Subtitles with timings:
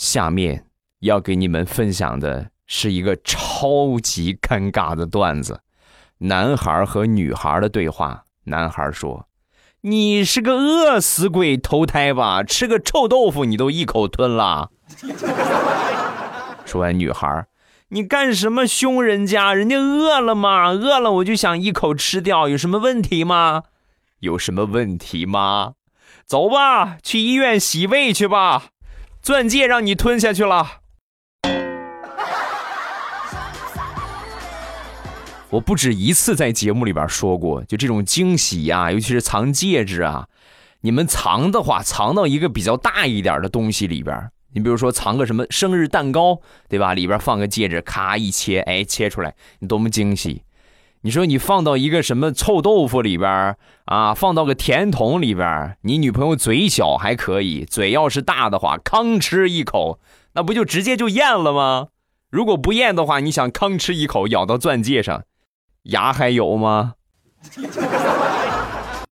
[0.00, 0.64] 下面
[1.00, 5.60] 要给你们分享的是一个超级尴尬的段子，
[6.16, 8.24] 男孩和女孩的对话。
[8.44, 9.28] 男孩说
[9.82, 12.42] ：“你是个饿死鬼投胎吧？
[12.42, 14.70] 吃个臭豆腐你都一口吞了。”
[16.64, 17.46] 说完，女孩
[17.92, 19.52] ：“你干什么凶人家？
[19.52, 20.70] 人家饿了吗？
[20.70, 23.64] 饿了我就想一口吃掉，有什么问题吗？
[24.20, 25.74] 有什么问题吗？
[26.24, 28.68] 走吧，去医院洗胃去吧。”
[29.22, 30.80] 钻戒让你吞下去了。
[35.50, 40.28] 我不止一次在节目里边说过，就这种惊喜呀，尤其是藏戒指啊，
[40.82, 44.30] 你们藏的话，藏到一个比较大一点的东西里边。
[44.52, 46.94] 你比如说藏个什么生日蛋糕，对吧？
[46.94, 50.42] 里边放个戒指，咔一切，哎，切出来，你多么惊喜！
[51.02, 59.98] 你说你放到一个什么臭豆腐里边啊，放到个甜筒里边，你女朋友嘴小还可以，嘴要是大的话，吭吃一口，
[60.34, 61.88] 那不就直接就咽了吗？
[62.30, 65.22] 如果不咽的话，你想吭吃一口咬到钻戒上，
[65.84, 66.94] 牙还有吗？